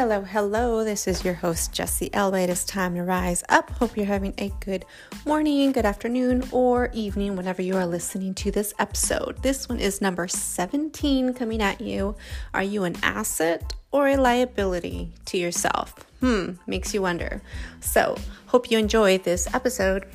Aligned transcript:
Hello, 0.00 0.20
hello. 0.20 0.84
This 0.84 1.08
is 1.08 1.24
your 1.24 1.34
host, 1.34 1.72
Jesse 1.72 2.08
Elba. 2.14 2.38
It 2.38 2.50
is 2.50 2.64
time 2.64 2.94
to 2.94 3.02
rise 3.02 3.42
up. 3.48 3.68
Hope 3.70 3.96
you're 3.96 4.06
having 4.06 4.32
a 4.38 4.52
good 4.60 4.84
morning, 5.26 5.72
good 5.72 5.84
afternoon, 5.84 6.44
or 6.52 6.88
evening 6.92 7.34
whenever 7.34 7.62
you 7.62 7.74
are 7.76 7.84
listening 7.84 8.32
to 8.34 8.52
this 8.52 8.72
episode. 8.78 9.42
This 9.42 9.68
one 9.68 9.80
is 9.80 10.00
number 10.00 10.28
17 10.28 11.34
coming 11.34 11.60
at 11.60 11.80
you. 11.80 12.14
Are 12.54 12.62
you 12.62 12.84
an 12.84 12.94
asset 13.02 13.74
or 13.90 14.06
a 14.06 14.16
liability 14.16 15.10
to 15.24 15.36
yourself? 15.36 16.06
Hmm, 16.20 16.52
makes 16.68 16.94
you 16.94 17.02
wonder. 17.02 17.42
So, 17.80 18.16
hope 18.46 18.70
you 18.70 18.78
enjoy 18.78 19.18
this 19.18 19.52
episode. 19.52 20.06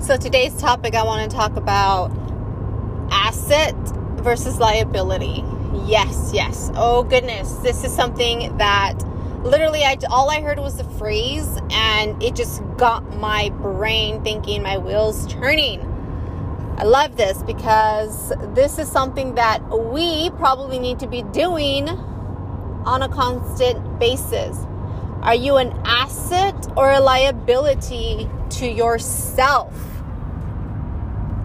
So, 0.00 0.16
today's 0.16 0.56
topic 0.56 0.94
I 0.94 1.02
want 1.02 1.30
to 1.30 1.36
talk 1.36 1.56
about 1.56 2.19
asset 3.50 3.74
versus 4.22 4.58
liability. 4.58 5.44
Yes, 5.84 6.30
yes. 6.32 6.70
Oh 6.74 7.02
goodness, 7.02 7.52
this 7.54 7.82
is 7.84 7.92
something 7.92 8.56
that 8.58 8.94
literally 9.42 9.82
I 9.82 9.96
all 10.08 10.30
I 10.30 10.40
heard 10.40 10.58
was 10.58 10.76
the 10.76 10.84
phrase 10.84 11.58
and 11.70 12.22
it 12.22 12.36
just 12.36 12.62
got 12.76 13.16
my 13.16 13.50
brain 13.60 14.22
thinking, 14.22 14.62
my 14.62 14.78
wheels 14.78 15.26
turning. 15.26 15.80
I 16.78 16.84
love 16.84 17.16
this 17.16 17.42
because 17.42 18.32
this 18.54 18.78
is 18.78 18.88
something 18.88 19.34
that 19.34 19.60
we 19.68 20.30
probably 20.30 20.78
need 20.78 21.00
to 21.00 21.08
be 21.08 21.22
doing 21.22 21.88
on 21.88 23.02
a 23.02 23.08
constant 23.08 23.98
basis. 23.98 24.56
Are 25.22 25.34
you 25.34 25.56
an 25.56 25.72
asset 25.84 26.68
or 26.76 26.92
a 26.92 27.00
liability 27.00 28.30
to 28.50 28.66
yourself? 28.66 29.89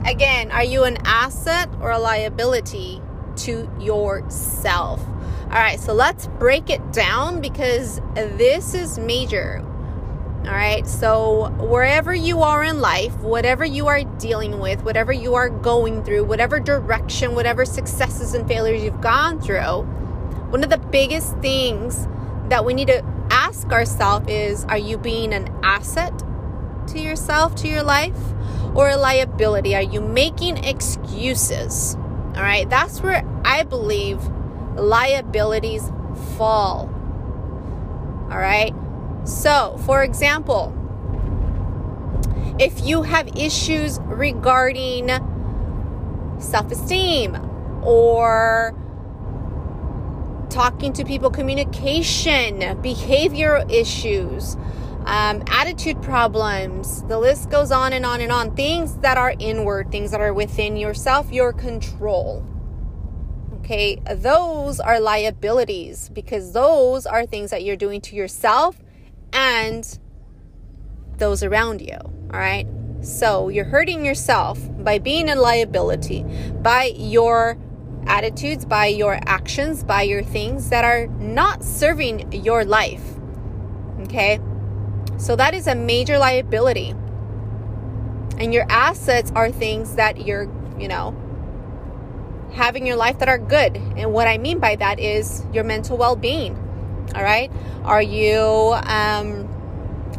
Again, 0.05 0.51
are 0.51 0.63
you 0.63 0.83
an 0.83 0.97
asset 1.03 1.67
or 1.81 1.89
a 1.89 1.97
liability 1.97 3.01
to 3.37 3.67
yourself? 3.79 5.01
All 5.45 5.61
right, 5.61 5.79
so 5.79 5.93
let's 5.93 6.27
break 6.27 6.69
it 6.69 6.93
down 6.93 7.41
because 7.41 7.99
this 8.13 8.75
is 8.75 8.99
major. 8.99 9.63
All 10.45 10.51
right, 10.51 10.85
so 10.85 11.49
wherever 11.59 12.13
you 12.13 12.43
are 12.43 12.63
in 12.63 12.81
life, 12.81 13.17
whatever 13.17 13.65
you 13.65 13.87
are 13.87 14.03
dealing 14.19 14.59
with, 14.59 14.83
whatever 14.83 15.11
you 15.11 15.33
are 15.33 15.49
going 15.49 16.03
through, 16.03 16.25
whatever 16.25 16.59
direction, 16.59 17.33
whatever 17.33 17.65
successes 17.65 18.35
and 18.35 18.47
failures 18.47 18.83
you've 18.83 19.01
gone 19.01 19.41
through, 19.41 19.81
one 20.51 20.63
of 20.63 20.69
the 20.69 20.77
biggest 20.77 21.35
things 21.39 22.07
that 22.49 22.63
we 22.63 22.75
need 22.75 22.89
to 22.89 23.03
ask 23.31 23.71
ourselves 23.71 24.27
is 24.29 24.65
are 24.65 24.77
you 24.77 24.99
being 24.99 25.33
an 25.33 25.51
asset 25.63 26.13
to 26.89 26.99
yourself, 26.99 27.55
to 27.55 27.67
your 27.67 27.81
life? 27.81 28.15
Or 28.75 28.89
a 28.89 28.97
liability? 28.97 29.75
Are 29.75 29.81
you 29.81 30.01
making 30.01 30.63
excuses? 30.63 31.95
All 32.35 32.41
right, 32.41 32.69
that's 32.69 33.01
where 33.01 33.23
I 33.45 33.63
believe 33.63 34.19
liabilities 34.75 35.89
fall. 36.37 36.89
All 38.29 38.37
right, 38.37 38.73
so 39.23 39.77
for 39.85 40.03
example, 40.03 40.73
if 42.59 42.85
you 42.85 43.03
have 43.03 43.27
issues 43.37 43.99
regarding 44.03 45.09
self 46.39 46.71
esteem 46.71 47.37
or 47.83 48.73
talking 50.49 50.93
to 50.93 51.03
people, 51.03 51.29
communication, 51.29 52.59
behavioral 52.81 53.69
issues, 53.71 54.55
um, 55.05 55.43
attitude 55.47 56.01
problems. 56.01 57.03
The 57.03 57.19
list 57.19 57.49
goes 57.49 57.71
on 57.71 57.93
and 57.93 58.05
on 58.05 58.21
and 58.21 58.31
on. 58.31 58.55
Things 58.55 58.97
that 58.97 59.17
are 59.17 59.33
inward, 59.39 59.91
things 59.91 60.11
that 60.11 60.21
are 60.21 60.33
within 60.33 60.77
yourself, 60.77 61.31
your 61.31 61.53
control. 61.53 62.45
Okay, 63.59 64.01
those 64.15 64.79
are 64.79 64.99
liabilities 64.99 66.09
because 66.09 66.51
those 66.53 67.05
are 67.05 67.25
things 67.25 67.49
that 67.51 67.63
you're 67.63 67.75
doing 67.75 68.01
to 68.01 68.15
yourself 68.15 68.77
and 69.33 69.99
those 71.17 71.43
around 71.43 71.81
you. 71.81 71.97
All 71.97 72.39
right, 72.39 72.67
so 73.01 73.49
you're 73.49 73.65
hurting 73.65 74.05
yourself 74.05 74.59
by 74.83 74.99
being 74.99 75.29
a 75.29 75.35
liability, 75.35 76.23
by 76.61 76.93
your 76.95 77.57
attitudes, 78.07 78.65
by 78.65 78.87
your 78.87 79.19
actions, 79.25 79.83
by 79.83 80.03
your 80.03 80.23
things 80.23 80.69
that 80.69 80.85
are 80.85 81.07
not 81.07 81.63
serving 81.63 82.31
your 82.31 82.65
life. 82.65 83.03
Okay, 84.01 84.39
so 85.17 85.35
that 85.35 85.53
is 85.53 85.67
a 85.67 85.75
major 85.75 86.17
liability. 86.17 86.93
And 88.37 88.53
your 88.53 88.65
assets 88.69 89.31
are 89.35 89.49
things 89.49 89.95
that 89.95 90.25
you're, 90.25 90.49
you 90.77 90.87
know, 90.87 91.15
having 92.53 92.85
your 92.85 92.95
life 92.95 93.19
that 93.19 93.29
are 93.29 93.37
good. 93.37 93.77
And 93.97 94.13
what 94.13 94.27
I 94.27 94.37
mean 94.37 94.59
by 94.59 94.75
that 94.75 94.99
is 94.99 95.45
your 95.53 95.63
mental 95.63 95.97
well 95.97 96.15
being. 96.15 96.57
All 97.15 97.23
right. 97.23 97.51
Are 97.83 98.01
you 98.01 98.75
um, 98.83 99.47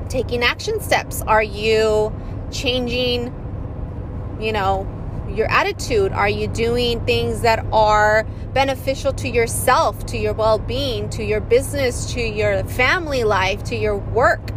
taking 0.09 0.43
action 0.43 0.81
steps? 0.81 1.23
Are 1.23 1.43
you 1.43 2.15
changing, 2.51 3.34
you 4.41 4.53
know, 4.53 4.87
your 5.28 5.51
attitude? 5.51 6.13
Are 6.13 6.28
you 6.28 6.47
doing 6.47 7.05
things 7.05 7.43
that 7.43 7.67
are 7.73 8.25
beneficial 8.55 9.13
to 9.15 9.28
yourself, 9.28 10.07
to 10.07 10.17
your 10.17 10.33
well 10.33 10.59
being, 10.59 11.11
to 11.11 11.25
your 11.25 11.41
business, 11.41 12.13
to 12.15 12.21
your 12.21 12.65
family 12.65 13.25
life, 13.25 13.63
to 13.65 13.77
your 13.77 13.97
work? 13.97 14.53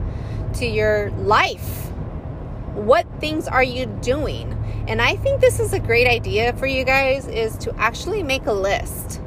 To 0.56 0.66
your 0.66 1.12
life. 1.12 1.92
What 2.74 3.06
things 3.20 3.48
are 3.48 3.64
you 3.64 3.86
doing? 3.86 4.56
And 4.88 5.02
I 5.02 5.16
think 5.18 5.42
this 5.42 5.60
is 5.60 5.74
a 5.74 5.80
great 5.80 6.08
idea 6.08 6.54
for 6.54 6.66
you 6.66 6.84
guys 6.84 7.28
is 7.28 7.58
to 7.60 7.76
actually 7.76 8.24
make 8.24 8.46
a 8.48 8.54
list. 8.54 9.22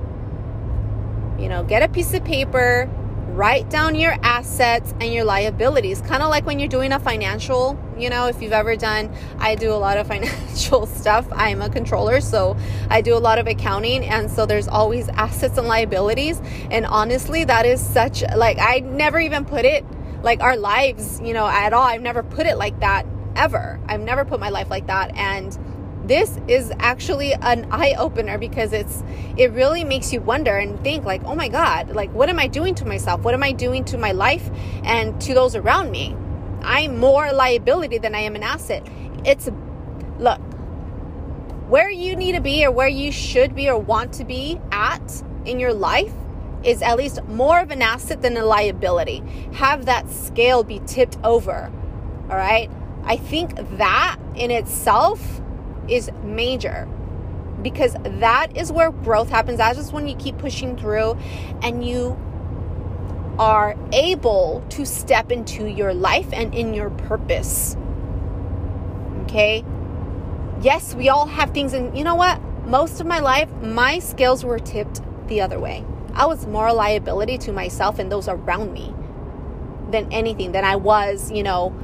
You 1.38 1.49
know, 1.49 1.62
get 1.62 1.82
a 1.82 1.88
piece 1.88 2.15
of 2.15 2.25
paper, 2.25 2.91
write 3.32 3.71
down 3.71 3.94
your 3.94 4.16
assets 4.22 4.93
and 5.00 5.12
your 5.12 5.25
liabilities. 5.25 6.00
Kind 6.03 6.22
of 6.22 6.31
like 6.31 6.44
when 6.47 6.59
you're 6.59 6.69
doing 6.69 6.93
a 6.93 6.99
financial, 6.99 7.78
you 7.97 8.11
know, 8.11 8.27
if 8.27 8.43
you've 8.43 8.53
ever 8.53 8.77
done, 8.77 9.15
I 9.38 9.55
do 9.55 9.72
a 9.72 9.77
lot 9.77 9.99
of 9.99 10.06
financial 10.09 10.87
stuff. 10.87 11.27
I'm 11.32 11.62
a 11.62 11.71
controller, 11.71 12.21
so 12.21 12.56
I 12.91 13.00
do 13.00 13.16
a 13.16 13.19
lot 13.19 13.38
of 13.38 13.47
accounting. 13.47 14.05
And 14.05 14.31
so 14.31 14.47
there's 14.47 14.69
always 14.69 15.09
assets 15.11 15.59
and 15.59 15.66
liabilities. 15.66 16.41
And 16.71 16.87
honestly, 16.87 17.44
that 17.44 17.66
is 17.66 17.81
such, 17.81 18.22
like, 18.37 18.59
I 18.61 18.81
never 18.81 19.19
even 19.19 19.44
put 19.44 19.65
it 19.65 19.84
like 20.22 20.41
our 20.41 20.56
lives, 20.56 21.21
you 21.22 21.33
know, 21.33 21.47
at 21.47 21.72
all. 21.72 21.83
I've 21.83 22.03
never 22.03 22.22
put 22.22 22.47
it 22.47 22.56
like 22.56 22.78
that 22.81 23.06
ever. 23.37 23.81
I've 23.87 24.00
never 24.00 24.25
put 24.25 24.41
my 24.41 24.50
life 24.50 24.71
like 24.71 24.87
that. 24.87 25.15
And 25.16 25.56
this 26.06 26.38
is 26.49 26.72
actually 26.78 27.33
an 27.34 27.69
eye 27.71 27.94
opener 27.97 28.38
because 28.38 28.72
it's 28.72 29.05
it 29.37 29.53
really 29.53 29.84
makes 29.84 30.12
you 30.12 30.21
wonder 30.21 30.56
and 30.56 30.82
think 30.82 31.05
like, 31.05 31.22
"Oh 31.25 31.34
my 31.34 31.49
god, 31.49 31.94
like 31.94 32.12
what 32.12 32.28
am 32.28 32.38
I 32.38 32.49
doing 32.49 32.75
to 32.77 32.84
myself? 32.84 33.22
What 33.22 33.34
am 33.34 33.43
I 33.43 33.53
doing 33.53 33.84
to 33.87 33.99
my 33.99 34.12
life 34.12 34.50
and 34.84 35.21
to 35.22 35.34
those 35.34 35.55
around 35.55 35.91
me?" 35.91 36.16
I'm 36.62 36.99
more 36.99 37.32
liability 37.32 37.99
than 37.99 38.15
I 38.15 38.21
am 38.21 38.37
an 38.37 38.43
asset. 38.43 38.87
It's 39.25 39.49
look, 40.19 40.41
where 41.69 41.91
you 41.91 42.16
need 42.16 42.32
to 42.32 42.41
be 42.41 42.65
or 42.65 42.71
where 42.71 42.88
you 42.88 43.12
should 43.12 43.55
be 43.55 43.69
or 43.69 43.78
want 43.78 44.12
to 44.15 44.25
be 44.25 44.61
at 44.71 45.22
in 45.44 45.59
your 45.59 45.72
life 45.72 46.12
is 46.65 46.83
at 46.83 46.97
least 46.97 47.23
more 47.25 47.61
of 47.61 47.71
an 47.71 47.83
asset 47.83 48.23
than 48.23 48.37
a 48.37 48.45
liability. 48.45 49.23
Have 49.55 49.87
that 49.87 50.11
scale 50.11 50.62
be 50.62 50.81
tipped 50.87 51.19
over. 51.25 51.73
All 52.31 52.37
right. 52.37 52.71
I 53.05 53.17
think 53.17 53.55
that 53.78 54.17
in 54.34 54.50
itself 54.50 55.41
is 55.89 56.11
major 56.23 56.89
because 57.62 57.95
that 58.05 58.56
is 58.56 58.73
where 58.73 58.91
growth 58.91 59.28
happens. 59.28 59.59
That's 59.59 59.77
just 59.77 59.93
when 59.93 60.06
you 60.06 60.17
keep 60.17 60.39
pushing 60.39 60.77
through 60.77 61.19
and 61.62 61.87
you 61.87 62.19
are 63.39 63.77
able 63.93 64.65
to 64.71 64.84
step 64.84 65.33
into 65.33 65.67
your 65.67 65.94
life 65.94 66.29
and 66.33 66.55
in 66.55 66.75
your 66.75 66.91
purpose. 66.91 67.76
Okay. 69.23 69.65
Yes, 70.61 70.94
we 70.94 71.08
all 71.08 71.26
have 71.26 71.50
things, 71.53 71.73
and 71.73 71.97
you 71.97 72.05
know 72.05 72.15
what? 72.15 72.41
Most 72.67 73.00
of 73.00 73.06
my 73.06 73.19
life, 73.19 73.50
my 73.62 73.99
scales 73.99 74.44
were 74.44 74.58
tipped 74.58 75.00
the 75.26 75.41
other 75.41 75.58
way. 75.58 75.85
I 76.14 76.26
was 76.26 76.47
more 76.47 76.69
a 76.69 76.73
liability 76.73 77.38
to 77.38 77.53
myself 77.53 77.99
and 77.99 78.11
those 78.11 78.29
around 78.29 78.73
me 78.73 78.94
than 79.91 80.12
anything, 80.12 80.53
than 80.53 80.64
I 80.64 80.76
was, 80.76 81.31
you 81.31 81.43
know, 81.43 81.75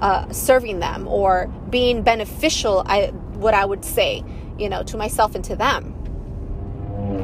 uh, 0.00 0.30
serving 0.32 0.80
them 0.80 1.06
or 1.08 1.52
being 1.70 2.02
beneficial, 2.02 2.82
I, 2.86 3.06
what 3.34 3.54
I 3.54 3.64
would 3.64 3.84
say, 3.84 4.24
you 4.58 4.68
know, 4.68 4.82
to 4.84 4.96
myself 4.96 5.34
and 5.34 5.44
to 5.44 5.56
them. 5.56 5.92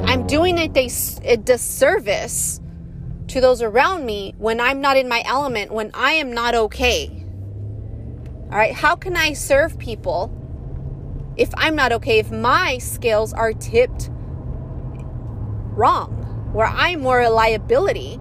I'm 0.07 0.27
doing 0.27 0.59
a, 0.59 0.71
a 1.25 1.37
disservice 1.37 2.61
to 3.29 3.41
those 3.41 3.63
around 3.63 4.05
me 4.05 4.35
when 4.39 4.61
I'm 4.61 4.81
not 4.81 4.97
in 4.97 5.09
my 5.09 5.23
element, 5.25 5.73
when 5.73 5.91
I 5.95 6.13
am 6.13 6.33
not 6.33 6.55
okay. 6.55 7.25
All 8.51 8.59
right, 8.59 8.75
how 8.75 8.97
can 8.97 9.17
I 9.17 9.33
serve 9.33 9.79
people 9.79 10.31
if 11.37 11.51
I'm 11.57 11.75
not 11.75 11.93
okay, 11.93 12.19
if 12.19 12.31
my 12.31 12.79
scales 12.79 13.33
are 13.33 13.53
tipped 13.53 14.11
wrong? 15.75 16.22
Where 16.53 16.67
I'm 16.67 17.01
more 17.01 17.21
a 17.21 17.31
liability 17.31 18.21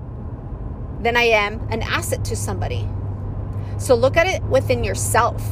than 1.01 1.17
I 1.17 1.23
am 1.23 1.59
an 1.69 1.81
asset 1.81 2.23
to 2.25 2.35
somebody. 2.35 2.87
So 3.77 3.95
look 3.95 4.17
at 4.17 4.27
it 4.27 4.43
within 4.43 4.83
yourself. 4.83 5.43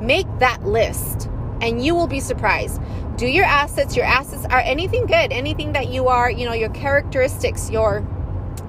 Make 0.00 0.26
that 0.38 0.64
list 0.64 1.28
and 1.60 1.84
you 1.84 1.94
will 1.94 2.06
be 2.06 2.20
surprised. 2.20 2.80
Do 3.16 3.26
your 3.26 3.44
assets. 3.44 3.96
Your 3.96 4.04
assets 4.04 4.44
are 4.46 4.60
anything 4.60 5.06
good, 5.06 5.32
anything 5.32 5.72
that 5.72 5.88
you 5.88 6.08
are, 6.08 6.30
you 6.30 6.46
know, 6.46 6.52
your 6.52 6.70
characteristics, 6.70 7.70
your, 7.70 8.06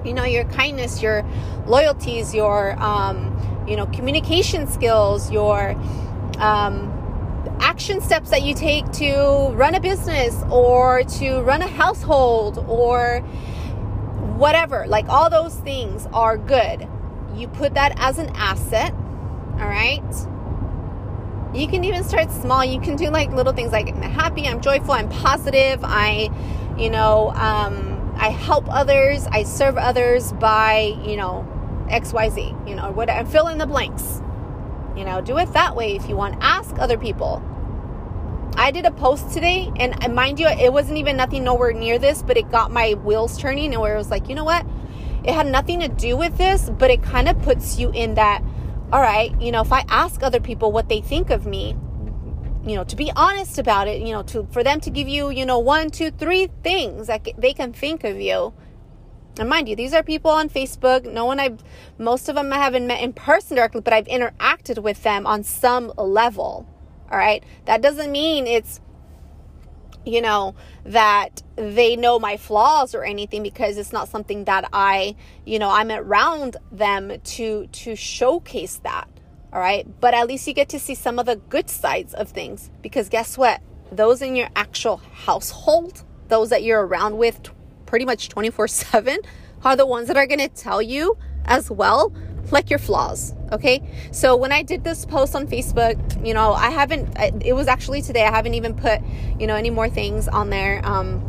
you 0.04 0.14
know, 0.14 0.24
your 0.24 0.44
kindness, 0.44 1.02
your 1.02 1.24
loyalties, 1.66 2.34
your, 2.34 2.80
um, 2.80 3.64
you 3.68 3.76
know, 3.76 3.86
communication 3.86 4.66
skills, 4.66 5.30
your, 5.30 5.72
um, 6.38 6.92
action 7.60 8.00
steps 8.00 8.30
that 8.30 8.42
you 8.42 8.54
take 8.54 8.90
to 8.92 9.50
run 9.54 9.74
a 9.74 9.80
business 9.80 10.42
or 10.50 11.04
to 11.04 11.40
run 11.40 11.62
a 11.62 11.66
household 11.66 12.64
or 12.68 13.20
whatever. 14.36 14.86
Like 14.86 15.08
all 15.08 15.30
those 15.30 15.54
things 15.56 16.06
are 16.12 16.36
good. 16.36 16.86
You 17.34 17.48
put 17.48 17.74
that 17.74 17.92
as 17.96 18.18
an 18.18 18.30
asset, 18.34 18.92
all 18.92 19.68
right? 19.68 20.02
You 21.54 21.68
can 21.68 21.84
even 21.84 22.04
start 22.04 22.30
small. 22.30 22.64
You 22.64 22.80
can 22.80 22.96
do 22.96 23.08
like 23.08 23.30
little 23.30 23.52
things 23.52 23.72
like 23.72 23.88
I'm 23.88 24.02
happy, 24.02 24.46
I'm 24.46 24.60
joyful, 24.60 24.92
I'm 24.92 25.08
positive, 25.08 25.80
I, 25.82 26.28
you 26.78 26.90
know, 26.90 27.30
um, 27.30 28.14
I 28.16 28.28
help 28.28 28.66
others, 28.68 29.26
I 29.30 29.42
serve 29.42 29.76
others 29.76 30.32
by, 30.34 30.96
you 31.04 31.16
know, 31.16 31.46
XYZ, 31.90 32.68
you 32.68 32.74
know, 32.74 32.90
what 32.90 33.08
I 33.08 33.24
fill 33.24 33.48
in 33.48 33.58
the 33.58 33.66
blanks. 33.66 34.20
You 34.96 35.04
know, 35.04 35.20
do 35.20 35.38
it 35.38 35.52
that 35.52 35.76
way 35.76 35.94
if 35.94 36.08
you 36.08 36.16
want. 36.16 36.36
Ask 36.40 36.78
other 36.78 36.96
people. 36.96 37.42
I 38.56 38.70
did 38.70 38.86
a 38.86 38.90
post 38.90 39.32
today, 39.32 39.70
and 39.76 40.14
mind 40.14 40.40
you, 40.40 40.46
it 40.46 40.72
wasn't 40.72 40.96
even 40.96 41.18
nothing 41.18 41.44
nowhere 41.44 41.74
near 41.74 41.98
this, 41.98 42.22
but 42.22 42.38
it 42.38 42.50
got 42.50 42.70
my 42.70 42.94
wheels 42.94 43.36
turning, 43.36 43.72
and 43.74 43.82
where 43.82 43.94
it 43.94 43.98
was 43.98 44.10
like, 44.10 44.30
you 44.30 44.34
know 44.34 44.44
what? 44.44 44.64
It 45.24 45.34
had 45.34 45.46
nothing 45.46 45.80
to 45.80 45.88
do 45.88 46.16
with 46.16 46.38
this, 46.38 46.70
but 46.70 46.90
it 46.90 47.02
kind 47.02 47.28
of 47.28 47.40
puts 47.42 47.78
you 47.78 47.90
in 47.90 48.14
that, 48.14 48.42
all 48.92 49.02
right, 49.02 49.38
you 49.40 49.52
know, 49.52 49.60
if 49.60 49.72
I 49.72 49.84
ask 49.88 50.22
other 50.22 50.40
people 50.40 50.72
what 50.72 50.88
they 50.88 51.02
think 51.02 51.28
of 51.28 51.44
me, 51.44 51.76
you 52.64 52.76
know, 52.76 52.84
to 52.84 52.96
be 52.96 53.12
honest 53.14 53.58
about 53.58 53.88
it, 53.88 54.00
you 54.00 54.12
know, 54.12 54.22
to 54.24 54.46
for 54.50 54.64
them 54.64 54.80
to 54.80 54.90
give 54.90 55.06
you, 55.06 55.30
you 55.30 55.44
know, 55.44 55.58
one, 55.58 55.90
two, 55.90 56.10
three 56.10 56.48
things 56.62 57.08
that 57.08 57.28
they 57.36 57.52
can 57.52 57.72
think 57.72 58.04
of 58.04 58.18
you. 58.18 58.54
And 59.38 59.48
mind 59.50 59.68
you, 59.68 59.76
these 59.76 59.92
are 59.92 60.02
people 60.02 60.30
on 60.30 60.48
Facebook. 60.48 61.10
No 61.10 61.26
one 61.26 61.38
I've, 61.38 61.62
most 61.98 62.28
of 62.28 62.36
them 62.36 62.52
I 62.52 62.56
haven't 62.56 62.86
met 62.86 63.02
in 63.02 63.12
person 63.12 63.56
directly, 63.56 63.82
but 63.82 63.92
I've 63.92 64.06
interacted 64.06 64.82
with 64.82 65.02
them 65.02 65.26
on 65.26 65.42
some 65.42 65.92
level. 65.96 66.66
All 67.10 67.18
right. 67.18 67.44
That 67.66 67.82
doesn't 67.82 68.10
mean 68.10 68.46
it's, 68.46 68.80
you 70.04 70.22
know, 70.22 70.54
that 70.84 71.42
they 71.56 71.96
know 71.96 72.18
my 72.18 72.36
flaws 72.36 72.94
or 72.94 73.04
anything 73.04 73.42
because 73.42 73.76
it's 73.76 73.92
not 73.92 74.08
something 74.08 74.44
that 74.44 74.68
I, 74.72 75.16
you 75.44 75.58
know, 75.58 75.70
I'm 75.70 75.90
around 75.90 76.56
them 76.72 77.20
to 77.20 77.66
to 77.66 77.94
showcase 77.94 78.80
that. 78.84 79.08
All 79.52 79.60
right? 79.60 79.86
But 80.00 80.14
at 80.14 80.26
least 80.26 80.46
you 80.46 80.54
get 80.54 80.68
to 80.70 80.78
see 80.78 80.94
some 80.94 81.18
of 81.18 81.26
the 81.26 81.36
good 81.36 81.68
sides 81.68 82.14
of 82.14 82.30
things 82.30 82.70
because 82.82 83.08
guess 83.08 83.36
what? 83.36 83.60
Those 83.92 84.22
in 84.22 84.34
your 84.34 84.48
actual 84.56 84.96
household, 84.96 86.04
those 86.28 86.50
that 86.50 86.62
you're 86.62 86.84
around 86.84 87.18
with 87.18 87.42
pretty 87.86 88.04
much 88.04 88.28
24/7 88.28 89.18
are 89.64 89.76
the 89.76 89.86
ones 89.86 90.08
that 90.08 90.16
are 90.16 90.26
going 90.26 90.40
to 90.40 90.48
tell 90.48 90.82
you 90.82 91.16
as 91.46 91.70
well 91.70 92.12
like 92.52 92.70
your 92.70 92.78
flaws 92.78 93.34
okay? 93.52 93.80
So 94.12 94.36
when 94.36 94.52
i 94.52 94.62
did 94.62 94.84
this 94.84 95.04
post 95.04 95.34
on 95.34 95.46
facebook 95.46 95.96
you 96.26 96.34
know 96.34 96.52
i 96.52 96.70
haven't 96.70 97.16
it 97.44 97.54
was 97.54 97.68
actually 97.68 98.02
today 98.02 98.24
i 98.24 98.30
haven't 98.30 98.54
even 98.54 98.74
put 98.74 99.00
you 99.38 99.46
know 99.46 99.54
any 99.54 99.70
more 99.70 99.88
things 99.88 100.28
on 100.28 100.50
there 100.50 100.80
um 100.84 101.20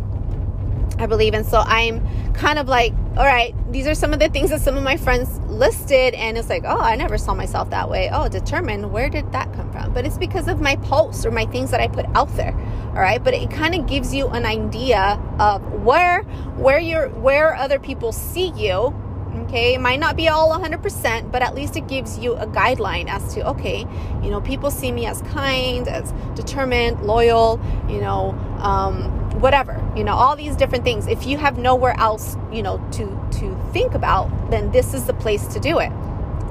i 1.00 1.06
believe 1.06 1.34
and 1.34 1.46
so 1.46 1.60
i'm 1.66 2.06
kind 2.34 2.60
of 2.60 2.68
like 2.68 2.94
all 3.18 3.26
right 3.26 3.56
these 3.72 3.88
are 3.88 3.96
some 3.96 4.14
of 4.14 4.20
the 4.20 4.30
things 4.30 4.50
that 4.50 4.62
some 4.62 4.78
of 4.78 4.84
my 4.84 4.96
friends 4.96 5.40
listed 5.50 6.14
and 6.14 6.38
it's 6.38 6.50
like 6.50 6.64
oh 6.66 6.80
i 6.80 6.96
never 6.96 7.18
saw 7.18 7.34
myself 7.34 7.70
that 7.70 7.90
way. 7.90 8.10
Oh 8.12 8.30
determined 8.30 8.92
where 8.92 9.10
did 9.10 9.32
that 9.32 9.52
come 9.54 9.72
from? 9.72 9.94
But 9.94 10.06
it's 10.06 10.18
because 10.18 10.48
of 10.48 10.62
my 10.62 10.76
posts 10.78 11.26
or 11.26 11.32
my 11.32 11.46
things 11.46 11.72
that 11.72 11.80
i 11.80 11.88
put 11.88 12.06
out 12.16 12.30
there 12.36 12.54
all 12.90 13.04
right? 13.04 13.24
But 13.24 13.34
it 13.34 13.52
kind 13.52 13.76
of 13.76 13.86
gives 13.88 14.14
you 14.14 14.28
an 14.30 14.46
idea 14.46 15.22
of 15.40 15.62
where 15.84 16.24
where 16.56 16.80
you're 16.80 17.10
where 17.10 17.56
other 17.56 17.80
people 17.80 18.12
see 18.12 18.52
you 18.56 18.96
okay? 19.44 19.76
It 19.76 19.82
might 19.82 20.00
not 20.00 20.16
be 20.16 20.30
all 20.30 20.50
100% 20.58 21.32
but 21.32 21.42
at 21.42 21.54
least 21.54 21.76
it 21.76 21.88
gives 21.88 22.18
you 22.18 22.34
a 22.36 22.48
guideline 22.48 23.08
as 23.08 23.34
to 23.36 23.48
okay 23.50 23.86
you 24.24 24.30
know 24.30 24.42
people 24.42 24.72
see 24.72 24.92
me 24.92 25.06
as 25.06 25.22
kind 25.24 25.88
as 25.88 26.12
determined 26.36 27.02
loyal 27.02 27.60
you 27.88 28.00
know 28.00 28.32
um, 28.60 29.27
whatever 29.40 29.82
you 29.96 30.04
know 30.04 30.14
all 30.14 30.36
these 30.36 30.56
different 30.56 30.84
things 30.84 31.08
if 31.08 31.26
you 31.26 31.38
have 31.38 31.58
nowhere 31.58 31.96
else 32.00 32.36
you 32.52 32.62
know 32.62 32.78
to 32.92 33.06
to 33.32 33.56
think 33.72 33.94
about 33.94 34.30
then 34.50 34.72
this 34.72 34.94
is 34.94 35.06
the 35.06 35.14
place 35.14 35.48
to 35.48 35.60
do 35.60 35.80
it 35.80 35.92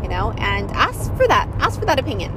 you 0.03 0.09
know 0.09 0.33
and 0.39 0.71
ask 0.73 1.15
for 1.17 1.27
that 1.27 1.49
ask 1.61 1.79
for 1.79 1.87
that 1.87 1.99
opinion 1.99 2.33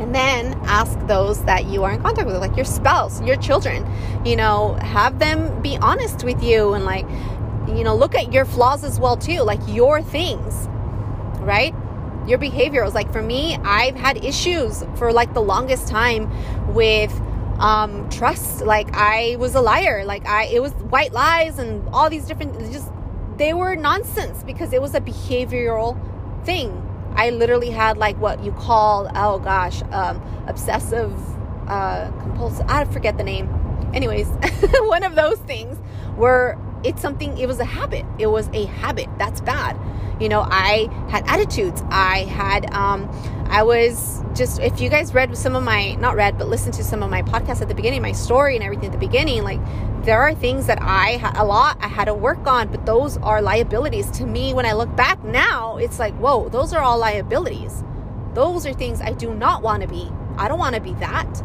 and 0.00 0.14
then 0.14 0.54
ask 0.64 0.98
those 1.06 1.44
that 1.44 1.66
you 1.66 1.84
are 1.84 1.92
in 1.92 2.02
contact 2.02 2.26
with 2.26 2.36
like 2.36 2.56
your 2.56 2.64
spouse 2.64 3.20
your 3.22 3.36
children 3.36 3.86
you 4.24 4.36
know 4.36 4.74
have 4.80 5.18
them 5.18 5.62
be 5.62 5.76
honest 5.78 6.24
with 6.24 6.42
you 6.42 6.74
and 6.74 6.84
like 6.84 7.06
you 7.68 7.84
know, 7.84 7.94
look 7.96 8.14
at 8.14 8.32
your 8.32 8.44
flaws 8.44 8.84
as 8.84 9.00
well 9.00 9.16
too, 9.16 9.40
like 9.40 9.60
your 9.66 10.02
things, 10.02 10.66
right? 11.40 11.74
Your 12.26 12.38
behaviors. 12.38 12.94
Like 12.94 13.12
for 13.12 13.22
me, 13.22 13.56
I've 13.64 13.96
had 13.96 14.24
issues 14.24 14.84
for 14.96 15.12
like 15.12 15.34
the 15.34 15.42
longest 15.42 15.88
time 15.88 16.30
with 16.74 17.12
um 17.58 18.08
trust. 18.10 18.62
Like 18.62 18.88
I 18.92 19.36
was 19.38 19.54
a 19.54 19.60
liar. 19.60 20.04
Like 20.04 20.26
I 20.26 20.44
it 20.44 20.62
was 20.62 20.72
white 20.72 21.12
lies 21.12 21.58
and 21.58 21.86
all 21.90 22.10
these 22.10 22.26
different 22.26 22.58
just 22.72 22.90
they 23.36 23.52
were 23.52 23.74
nonsense 23.74 24.42
because 24.44 24.72
it 24.72 24.80
was 24.80 24.94
a 24.94 25.00
behavioral 25.00 25.98
thing. 26.44 26.80
I 27.16 27.30
literally 27.30 27.70
had 27.70 27.96
like 27.96 28.16
what 28.18 28.42
you 28.44 28.52
call 28.52 29.10
oh 29.14 29.38
gosh, 29.38 29.82
um 29.92 30.22
obsessive 30.46 31.12
uh 31.68 32.10
compulsive 32.20 32.66
I 32.68 32.84
forget 32.84 33.16
the 33.16 33.24
name. 33.24 33.48
Anyways, 33.94 34.26
one 34.80 35.04
of 35.04 35.14
those 35.14 35.38
things 35.38 35.78
where 36.16 36.58
it's 36.84 37.00
something 37.00 37.36
it 37.38 37.46
was 37.46 37.58
a 37.60 37.64
habit 37.64 38.04
it 38.18 38.26
was 38.26 38.48
a 38.52 38.66
habit 38.66 39.08
that's 39.18 39.40
bad 39.40 39.74
you 40.20 40.28
know 40.28 40.46
i 40.50 40.88
had 41.08 41.24
attitudes. 41.26 41.82
I 41.88 42.20
had 42.24 42.72
um 42.72 43.08
i 43.50 43.62
was 43.62 44.22
just 44.34 44.60
if 44.60 44.80
you 44.80 44.88
guys 44.88 45.14
read 45.14 45.36
some 45.36 45.54
of 45.54 45.62
my 45.62 45.94
not 45.94 46.16
read 46.16 46.38
but 46.38 46.48
listened 46.48 46.74
to 46.74 46.84
some 46.84 47.02
of 47.02 47.10
my 47.10 47.22
podcasts 47.22 47.62
at 47.62 47.68
the 47.68 47.74
beginning 47.74 48.02
my 48.02 48.12
story 48.12 48.54
and 48.54 48.64
everything 48.64 48.86
at 48.86 48.92
the 48.92 48.98
beginning 48.98 49.42
like 49.44 49.60
there 50.04 50.20
are 50.20 50.34
things 50.34 50.66
that 50.66 50.78
i 50.82 51.20
a 51.36 51.44
lot 51.44 51.76
i 51.80 51.88
had 51.88 52.06
to 52.06 52.14
work 52.14 52.46
on 52.46 52.68
but 52.70 52.84
those 52.86 53.16
are 53.18 53.40
liabilities. 53.40 54.10
To 54.12 54.26
me 54.26 54.54
when 54.54 54.66
i 54.66 54.72
look 54.72 54.94
back 54.96 55.22
now 55.24 55.76
it's 55.78 55.98
like 55.98 56.14
whoa 56.18 56.48
those 56.48 56.72
are 56.72 56.82
all 56.82 56.98
liabilities. 56.98 57.82
Those 58.34 58.66
are 58.66 58.72
things 58.72 59.00
i 59.00 59.12
do 59.12 59.34
not 59.34 59.62
want 59.62 59.82
to 59.82 59.88
be. 59.88 60.10
I 60.36 60.48
don't 60.48 60.58
want 60.58 60.74
to 60.74 60.80
be 60.80 60.94
that. 60.94 61.42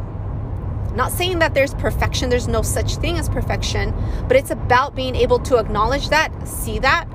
Not 0.95 1.11
saying 1.11 1.39
that 1.39 1.53
there's 1.53 1.73
perfection, 1.75 2.29
there's 2.29 2.47
no 2.47 2.61
such 2.61 2.95
thing 2.95 3.17
as 3.17 3.29
perfection, 3.29 3.93
but 4.27 4.35
it's 4.35 4.51
about 4.51 4.95
being 4.95 5.15
able 5.15 5.39
to 5.39 5.57
acknowledge 5.57 6.09
that, 6.09 6.31
see 6.47 6.79
that, 6.79 7.07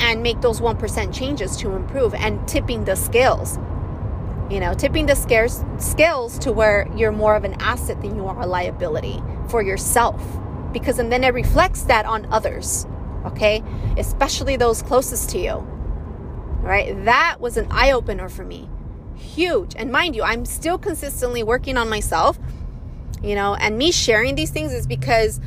and 0.00 0.22
make 0.22 0.40
those 0.40 0.60
1% 0.60 1.14
changes 1.14 1.56
to 1.58 1.72
improve 1.72 2.14
and 2.14 2.46
tipping 2.48 2.84
the 2.84 2.94
scales. 2.94 3.58
You 4.50 4.60
know, 4.60 4.72
tipping 4.72 5.06
the 5.06 5.14
scales, 5.14 5.64
scales 5.78 6.38
to 6.40 6.52
where 6.52 6.88
you're 6.96 7.12
more 7.12 7.36
of 7.36 7.44
an 7.44 7.54
asset 7.60 8.00
than 8.00 8.16
you 8.16 8.26
are 8.26 8.40
a 8.40 8.46
liability 8.46 9.22
for 9.48 9.62
yourself. 9.62 10.22
Because 10.72 10.98
and 10.98 11.12
then 11.12 11.24
it 11.24 11.34
reflects 11.34 11.82
that 11.82 12.06
on 12.06 12.26
others, 12.32 12.86
okay? 13.26 13.62
Especially 13.96 14.56
those 14.56 14.82
closest 14.82 15.30
to 15.30 15.38
you. 15.38 15.56
Right? 16.60 17.04
That 17.04 17.36
was 17.40 17.56
an 17.56 17.66
eye 17.70 17.92
opener 17.92 18.28
for 18.28 18.44
me 18.44 18.68
huge. 19.18 19.74
And 19.76 19.92
mind 19.92 20.16
you, 20.16 20.22
I'm 20.22 20.44
still 20.44 20.78
consistently 20.78 21.42
working 21.42 21.76
on 21.76 21.88
myself, 21.88 22.38
you 23.22 23.34
know, 23.34 23.54
and 23.56 23.76
me 23.76 23.92
sharing 23.92 24.34
these 24.34 24.50
things 24.50 24.72
is 24.72 24.86
because, 24.86 25.40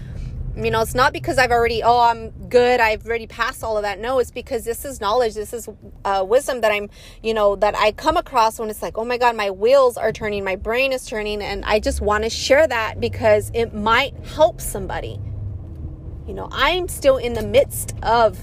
you 0.56 0.70
know, 0.70 0.82
it's 0.82 0.96
not 0.96 1.14
because 1.14 1.38
I've 1.38 1.52
already, 1.52 1.82
oh, 1.82 2.02
I'm 2.02 2.32
good, 2.52 2.80
I've 2.80 3.04
already 3.08 3.26
passed 3.26 3.64
all 3.64 3.78
of 3.78 3.84
that. 3.84 4.00
No, 4.00 4.20
it's 4.20 4.30
because 4.30 4.64
this 4.64 4.86
is 4.86 5.02
knowledge, 5.02 5.34
this 5.34 5.54
is 5.54 5.68
uh, 6.06 6.24
wisdom 6.28 6.62
that 6.62 6.72
I'm, 6.72 6.90
you 7.24 7.34
know, 7.34 7.56
that 7.56 7.76
I 7.76 7.94
come 7.94 8.18
across 8.18 8.60
when 8.60 8.70
it's 8.70 8.84
like, 8.84 8.98
oh 8.98 9.06
my 9.06 9.18
God, 9.18 9.36
my 9.36 9.50
wheels 9.50 9.98
are 9.98 10.12
turning, 10.12 10.44
my 10.44 10.58
brain 10.58 10.94
is 10.94 11.06
turning, 11.06 11.42
and 11.42 11.66
I 11.66 11.80
just 11.80 12.02
want 12.02 12.26
to 12.26 12.30
share 12.30 12.68
that 12.68 13.00
because 13.00 13.50
it 13.56 13.74
might 13.74 14.14
help 14.26 14.62
somebody. 14.62 15.20
You 16.28 16.36
know, 16.36 16.50
I'm 16.52 16.88
still 16.88 17.18
in 17.18 17.34
the 17.34 17.42
midst 17.42 17.96
of 18.04 18.38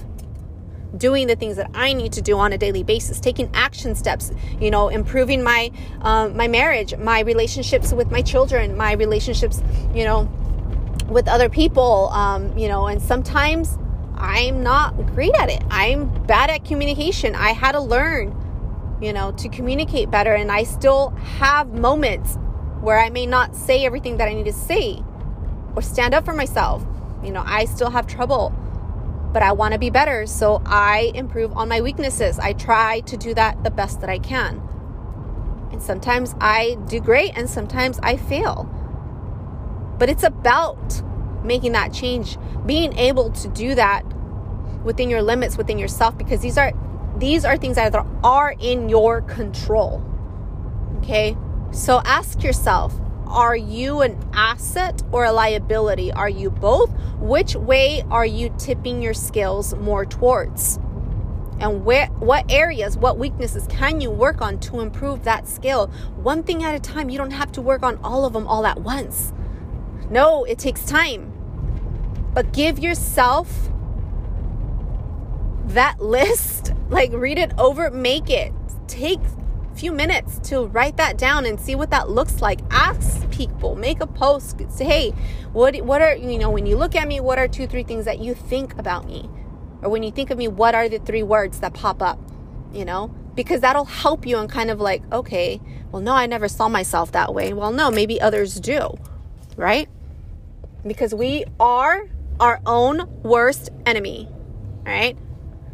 doing 0.97 1.27
the 1.27 1.35
things 1.35 1.55
that 1.55 1.69
I 1.75 1.93
need 1.93 2.13
to 2.13 2.21
do 2.21 2.37
on 2.37 2.51
a 2.51 2.57
daily 2.57 2.83
basis, 2.83 3.19
taking 3.19 3.49
action 3.53 3.93
steps, 3.93 4.31
you 4.59 4.71
know, 4.71 4.89
improving 4.89 5.43
my 5.43 5.71
um, 6.01 6.35
my 6.35 6.47
marriage, 6.47 6.95
my 6.97 7.19
relationships 7.21 7.93
with 7.93 8.09
my 8.09 8.23
children, 8.23 8.75
my 8.75 8.93
relationships, 8.93 9.61
you 9.93 10.03
know, 10.03 10.23
with 11.07 11.27
other 11.27 11.47
people, 11.47 12.09
um, 12.09 12.57
you 12.57 12.67
know, 12.67 12.87
and 12.87 13.01
sometimes 13.01 13.77
I'm 14.19 14.63
not 14.63 14.95
great 15.13 15.33
at 15.35 15.49
it. 15.49 15.63
I'm 15.71 16.09
bad 16.25 16.49
at 16.49 16.65
communication. 16.65 17.35
I 17.35 17.51
had 17.51 17.73
to 17.73 17.79
learn, 17.79 18.35
you 19.01 19.13
know, 19.13 19.31
to 19.33 19.49
communicate 19.49 20.11
better, 20.11 20.33
and 20.33 20.51
I 20.51 20.63
still 20.63 21.09
have 21.37 21.69
moments 21.69 22.37
where 22.81 22.99
I 22.99 23.09
may 23.09 23.25
not 23.25 23.55
say 23.55 23.85
everything 23.85 24.17
that 24.17 24.27
I 24.27 24.33
need 24.33 24.45
to 24.45 24.53
say 24.53 25.03
or 25.75 25.81
stand 25.81 26.13
up 26.13 26.25
for 26.25 26.33
myself. 26.33 26.85
You 27.23 27.31
know, 27.31 27.43
I 27.45 27.65
still 27.65 27.89
have 27.89 28.07
trouble 28.07 28.53
but 29.31 29.43
I 29.43 29.51
want 29.51 29.73
to 29.73 29.79
be 29.79 29.89
better. 29.89 30.25
So 30.25 30.61
I 30.65 31.11
improve 31.13 31.55
on 31.55 31.69
my 31.69 31.81
weaknesses. 31.81 32.39
I 32.39 32.53
try 32.53 33.01
to 33.01 33.17
do 33.17 33.33
that 33.35 33.63
the 33.63 33.71
best 33.71 34.01
that 34.01 34.09
I 34.09 34.19
can. 34.19 34.61
And 35.71 35.81
sometimes 35.81 36.35
I 36.41 36.77
do 36.87 36.99
great 36.99 37.33
and 37.35 37.49
sometimes 37.49 37.99
I 38.01 38.17
fail. 38.17 38.67
But 39.99 40.09
it's 40.09 40.23
about 40.23 41.01
making 41.43 41.73
that 41.73 41.93
change, 41.93 42.37
being 42.65 42.97
able 42.97 43.31
to 43.31 43.47
do 43.49 43.75
that 43.75 44.03
within 44.83 45.09
your 45.09 45.21
limits, 45.21 45.57
within 45.57 45.77
yourself, 45.77 46.17
because 46.17 46.41
these 46.41 46.57
are 46.57 46.71
these 47.17 47.43
are 47.43 47.57
things 47.57 47.75
that 47.75 47.93
are 48.23 48.55
in 48.59 48.89
your 48.89 49.21
control. 49.21 50.03
Okay? 50.97 51.35
So 51.71 52.01
ask 52.05 52.43
yourself, 52.43 52.93
are 53.27 53.55
you 53.55 54.01
an 54.01 54.17
asset 54.33 55.03
or 55.11 55.25
a 55.25 55.31
liability? 55.31 56.11
Are 56.11 56.29
you 56.29 56.49
both? 56.49 56.91
Which 57.19 57.55
way 57.55 58.03
are 58.09 58.25
you 58.25 58.53
tipping 58.57 59.01
your 59.01 59.13
skills 59.13 59.75
more 59.75 60.05
towards? 60.05 60.79
And 61.59 61.83
where 61.83 62.07
what 62.07 62.49
areas, 62.49 62.97
what 62.97 63.17
weaknesses 63.17 63.67
can 63.67 63.99
you 63.99 64.09
work 64.09 64.41
on 64.41 64.59
to 64.61 64.79
improve 64.79 65.25
that 65.25 65.47
skill? 65.47 65.87
One 66.15 66.41
thing 66.41 66.63
at 66.63 66.73
a 66.73 66.79
time. 66.79 67.09
You 67.09 67.17
don't 67.17 67.31
have 67.31 67.51
to 67.53 67.61
work 67.61 67.83
on 67.83 67.99
all 68.03 68.25
of 68.25 68.33
them 68.33 68.47
all 68.47 68.65
at 68.65 68.79
once. 68.81 69.33
No, 70.09 70.43
it 70.43 70.57
takes 70.57 70.83
time. 70.83 71.31
But 72.33 72.53
give 72.53 72.79
yourself 72.79 73.69
that 75.67 76.01
list, 76.01 76.73
like 76.89 77.11
read 77.13 77.37
it 77.37 77.51
over, 77.57 77.91
make 77.91 78.29
it. 78.29 78.53
Take 78.87 79.19
a 79.19 79.75
few 79.75 79.91
minutes 79.91 80.39
to 80.49 80.65
write 80.65 80.97
that 80.97 81.17
down 81.17 81.45
and 81.45 81.59
see 81.59 81.75
what 81.75 81.91
that 81.91 82.09
looks 82.09 82.41
like. 82.41 82.59
Ask 82.71 83.29
people, 83.29 83.75
make 83.75 84.01
a 84.01 84.07
post, 84.07 84.59
say, 84.69 84.85
hey, 84.85 85.09
what 85.53 85.79
what 85.81 86.01
are 86.01 86.15
you 86.15 86.37
know, 86.37 86.49
when 86.49 86.65
you 86.65 86.75
look 86.75 86.95
at 86.95 87.07
me, 87.07 87.19
what 87.19 87.37
are 87.37 87.47
two, 87.47 87.67
three 87.67 87.83
things 87.83 88.05
that 88.05 88.19
you 88.19 88.33
think 88.33 88.77
about 88.77 89.05
me? 89.05 89.29
Or 89.81 89.89
when 89.89 90.03
you 90.03 90.11
think 90.11 90.29
of 90.29 90.37
me, 90.37 90.47
what 90.47 90.75
are 90.75 90.89
the 90.89 90.99
three 90.99 91.23
words 91.23 91.59
that 91.59 91.73
pop 91.73 92.01
up? 92.01 92.19
You 92.73 92.85
know? 92.85 93.07
Because 93.35 93.61
that'll 93.61 93.85
help 93.85 94.25
you 94.25 94.37
and 94.37 94.49
kind 94.49 94.69
of 94.69 94.81
like, 94.81 95.01
okay, 95.13 95.61
well, 95.91 96.01
no, 96.01 96.13
I 96.13 96.25
never 96.25 96.49
saw 96.49 96.67
myself 96.67 97.13
that 97.13 97.33
way. 97.33 97.53
Well, 97.53 97.71
no, 97.71 97.89
maybe 97.89 98.19
others 98.19 98.59
do, 98.59 98.97
right? 99.55 99.87
Because 100.85 101.13
we 101.13 101.45
are 101.59 102.09
our 102.39 102.61
own 102.65 103.05
worst 103.21 103.69
enemy, 103.85 104.29
right? 104.85 105.17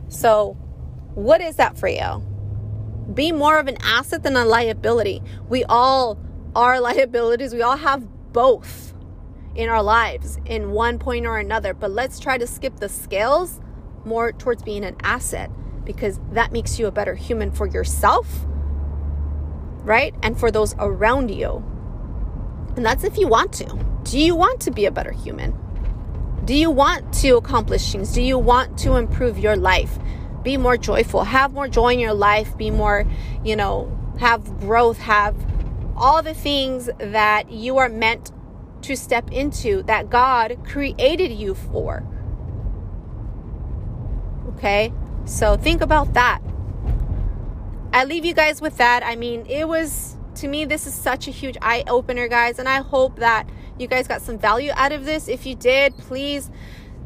So, 0.08 0.54
what 1.14 1.42
is 1.42 1.58
that 1.58 1.78
for 1.78 1.88
you? 1.88 2.24
Be 3.14 3.32
more 3.32 3.60
of 3.60 3.68
an 3.68 3.78
asset 3.82 4.24
than 4.24 4.36
a 4.36 4.46
liability. 4.46 5.22
We 5.48 5.64
all 5.66 6.20
are 6.56 6.80
liabilities. 6.82 7.54
We 7.54 7.62
all 7.62 7.78
have 7.78 8.08
both 8.34 8.94
in 9.56 9.70
our 9.70 9.84
lives 9.84 10.38
in 10.46 10.72
one 10.72 11.00
point 11.00 11.26
or 11.26 11.38
another. 11.38 11.74
But 11.74 11.92
let's 11.92 12.20
try 12.20 12.38
to 12.38 12.48
skip 12.48 12.78
the 12.78 12.90
scales 12.90 13.62
more 14.04 14.32
towards 14.32 14.64
being 14.64 14.84
an 14.84 14.96
asset 15.02 15.50
because 15.86 16.20
that 16.32 16.52
makes 16.52 16.80
you 16.80 16.88
a 16.88 16.92
better 16.92 17.16
human 17.16 17.52
for 17.52 17.68
yourself, 17.68 18.46
right? 19.84 20.14
And 20.24 20.38
for 20.40 20.52
those 20.52 20.76
around 20.80 21.30
you. 21.30 21.64
And 22.76 22.86
that's 22.86 23.04
if 23.04 23.18
you 23.18 23.28
want 23.28 23.54
to. 23.54 23.86
Do 24.04 24.20
you 24.20 24.36
want 24.36 24.62
to 24.62 24.72
be 24.72 24.86
a 24.86 24.92
better 24.92 25.12
human? 25.12 25.56
Do 26.46 26.54
you 26.54 26.70
want 26.70 27.14
to 27.16 27.38
accomplish 27.38 27.92
things? 27.92 28.14
Do 28.14 28.22
you 28.22 28.38
want 28.38 28.78
to 28.80 28.96
improve 28.96 29.40
your 29.40 29.56
life? 29.56 29.98
Be 30.44 30.58
more 30.58 30.78
joyful, 30.78 31.24
have 31.24 31.54
more 31.54 31.68
joy 31.68 31.94
in 31.94 32.00
your 32.00 32.14
life, 32.14 32.56
be 32.56 32.70
more, 32.70 33.06
you 33.44 33.56
know, 33.56 33.92
have 34.20 34.60
growth, 34.60 35.00
have 35.00 35.36
all 35.96 36.22
the 36.22 36.34
things 36.34 36.90
that 37.00 37.52
you 37.52 37.78
are 37.78 37.90
meant 37.90 38.32
to 38.84 38.96
step 38.96 39.32
into 39.32 39.82
that 39.84 40.10
God 40.10 40.58
created 40.66 41.32
you 41.32 41.56
for. 41.56 42.04
Okay? 44.50 44.94
So 45.26 45.58
think 45.58 45.82
about 45.82 46.14
that. 46.14 46.42
I 47.92 48.04
leave 48.04 48.26
you 48.26 48.34
guys 48.34 48.62
with 48.62 48.78
that. 48.78 49.04
I 49.04 49.16
mean, 49.16 49.46
it 49.48 49.68
was 49.68 50.15
to 50.38 50.48
me 50.48 50.66
this 50.66 50.88
is 50.88 50.94
such 50.94 51.28
a 51.28 51.32
huge 51.32 51.58
eye 51.62 51.84
opener, 51.88 52.28
guys, 52.28 52.60
and 52.60 52.68
I 52.68 52.82
hope 52.82 53.20
that 53.20 53.50
you 53.80 53.88
guys 53.88 54.08
got 54.08 54.22
some 54.22 54.38
value 54.38 54.72
out 54.76 54.92
of 54.92 55.06
this. 55.06 55.28
If 55.28 55.46
you 55.46 55.56
did, 55.56 55.98
please 55.98 56.50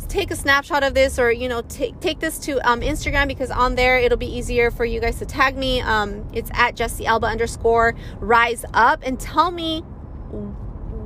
take 0.08 0.32
a 0.32 0.36
snapshot 0.36 0.84
of 0.84 0.94
this 0.94 1.20
or 1.20 1.32
you 1.32 1.48
know 1.50 1.62
take 1.64 2.00
take 2.00 2.20
this 2.20 2.40
to 2.40 2.58
um, 2.70 2.82
Instagram 2.82 3.28
because 3.28 3.52
on 3.52 3.76
there 3.76 4.00
it'll 4.00 4.18
be 4.18 4.26
easier 4.38 4.72
for 4.72 4.86
you 4.86 5.00
guys 5.00 5.20
to 5.20 5.26
tag 5.26 5.58
me. 5.58 5.82
Um, 5.82 6.28
it's 6.34 6.50
at 6.54 6.76
Jesse 6.76 7.06
Alba 7.06 7.28
underscore 7.28 7.96
rise 8.20 8.66
up 8.74 9.02
and 9.04 9.20
tell 9.20 9.52
me 9.52 9.82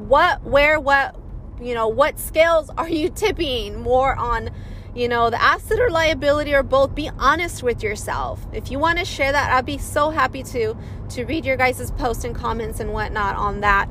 what 0.08 0.44
where 0.44 0.80
what 0.80 1.16
you 1.62 1.74
know 1.74 1.88
what 1.88 2.20
scales 2.20 2.70
are 2.78 2.90
you 2.90 3.10
tipping 3.10 3.80
more 3.80 4.16
on 4.16 4.50
you 4.96 5.08
know 5.08 5.30
the 5.30 5.42
asset 5.42 5.80
or 5.80 5.90
liability 5.90 6.54
or 6.54 6.64
both 6.64 6.94
be 6.94 7.10
honest 7.18 7.64
with 7.64 7.84
yourself. 7.84 8.46
If 8.54 8.72
you 8.72 8.80
want 8.80 9.00
to 9.00 9.06
share 9.06 9.32
that 9.32 9.52
i'd 9.54 9.66
be 9.66 9.78
so 9.78 10.10
happy 10.10 10.44
to 10.44 10.76
to 11.10 11.26
read 11.26 11.46
your 11.46 11.58
guys' 11.58 11.92
posts 11.92 12.24
and 12.24 12.36
comments 12.36 12.80
and 12.80 12.94
whatnot 12.94 13.36
on 13.36 13.62
that. 13.62 13.90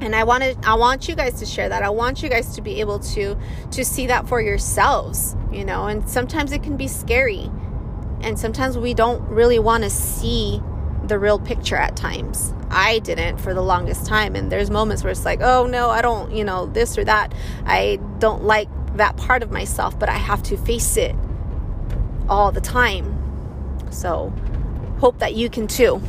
And 0.00 0.14
i 0.14 0.24
wanted 0.24 0.58
i 0.64 0.74
want 0.74 1.08
you 1.08 1.14
guys 1.14 1.38
to 1.40 1.46
share 1.46 1.68
that. 1.68 1.82
I 1.82 1.90
want 1.90 2.22
you 2.22 2.28
guys 2.28 2.54
to 2.56 2.62
be 2.62 2.80
able 2.80 2.98
to 3.00 3.36
to 3.70 3.84
see 3.84 4.06
that 4.06 4.28
for 4.28 4.40
yourselves 4.40 5.36
you 5.52 5.64
know? 5.64 5.86
And 5.86 6.08
sometimes 6.08 6.52
it 6.52 6.62
can 6.62 6.76
be 6.76 6.88
scary. 6.88 7.50
And 8.22 8.38
sometimes 8.38 8.76
we 8.76 8.94
don't 8.94 9.22
really 9.28 9.58
want 9.58 9.84
to 9.84 9.90
see 9.90 10.62
the 11.04 11.18
real 11.18 11.38
picture 11.38 11.76
at 11.76 11.96
times. 11.96 12.54
I 12.70 13.00
didn't 13.00 13.38
for 13.38 13.52
the 13.52 13.62
longest 13.62 14.06
time 14.06 14.36
and 14.36 14.52
there's 14.52 14.70
moments 14.70 15.02
where 15.02 15.10
it's 15.10 15.24
like 15.24 15.40
oh 15.42 15.66
no 15.66 15.90
i 15.90 16.00
don't 16.02 16.30
you 16.30 16.44
know 16.44 16.66
this 16.66 16.96
or 16.96 17.04
that. 17.04 17.34
I 17.64 17.98
don't 18.18 18.44
like 18.44 18.68
that 19.00 19.16
part 19.16 19.42
of 19.42 19.50
myself 19.50 19.98
but 19.98 20.08
i 20.08 20.16
have 20.16 20.42
to 20.42 20.56
face 20.56 20.96
it 20.96 21.14
all 22.28 22.52
the 22.52 22.60
time 22.60 23.16
so 23.90 24.32
hope 24.98 25.18
that 25.18 25.34
you 25.34 25.50
can 25.50 25.66
too 25.66 26.00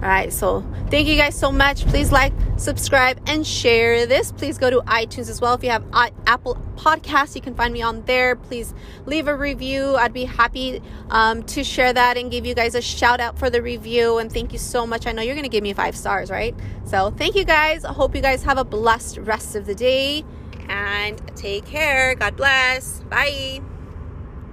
all 0.00 0.08
right, 0.08 0.32
so 0.32 0.64
thank 0.90 1.08
you 1.08 1.16
guys 1.16 1.34
so 1.34 1.50
much. 1.50 1.84
Please 1.86 2.12
like, 2.12 2.32
subscribe, 2.56 3.18
and 3.26 3.44
share 3.44 4.06
this. 4.06 4.30
Please 4.30 4.56
go 4.56 4.70
to 4.70 4.78
iTunes 4.82 5.28
as 5.28 5.40
well. 5.40 5.54
If 5.54 5.64
you 5.64 5.70
have 5.70 5.84
Apple 5.92 6.54
Podcasts, 6.76 7.34
you 7.34 7.40
can 7.40 7.52
find 7.56 7.74
me 7.74 7.82
on 7.82 8.04
there. 8.04 8.36
Please 8.36 8.74
leave 9.06 9.26
a 9.26 9.34
review. 9.34 9.96
I'd 9.96 10.12
be 10.12 10.24
happy 10.24 10.80
um, 11.10 11.42
to 11.44 11.64
share 11.64 11.92
that 11.92 12.16
and 12.16 12.30
give 12.30 12.46
you 12.46 12.54
guys 12.54 12.76
a 12.76 12.82
shout 12.82 13.18
out 13.18 13.36
for 13.36 13.50
the 13.50 13.60
review. 13.60 14.18
And 14.18 14.32
thank 14.32 14.52
you 14.52 14.58
so 14.60 14.86
much. 14.86 15.04
I 15.08 15.10
know 15.10 15.20
you're 15.20 15.34
going 15.34 15.42
to 15.42 15.48
give 15.48 15.64
me 15.64 15.72
five 15.72 15.96
stars, 15.96 16.30
right? 16.30 16.54
So 16.84 17.10
thank 17.10 17.34
you 17.34 17.44
guys. 17.44 17.84
I 17.84 17.92
hope 17.92 18.14
you 18.14 18.22
guys 18.22 18.44
have 18.44 18.56
a 18.58 18.64
blessed 18.64 19.18
rest 19.18 19.56
of 19.56 19.66
the 19.66 19.74
day 19.74 20.24
and 20.68 21.20
take 21.36 21.66
care. 21.66 22.14
God 22.14 22.36
bless. 22.36 23.00
Bye. 23.10 23.60